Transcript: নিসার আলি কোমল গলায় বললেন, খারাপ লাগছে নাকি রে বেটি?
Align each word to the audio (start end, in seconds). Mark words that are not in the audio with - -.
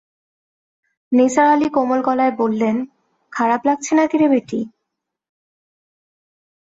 নিসার 1.11 1.47
আলি 1.47 1.67
কোমল 1.69 1.99
গলায় 2.01 2.33
বললেন, 2.37 2.75
খারাপ 3.33 3.61
লাগছে 3.65 3.91
নাকি 3.95 4.15
রে 4.17 4.27
বেটি? 4.31 4.59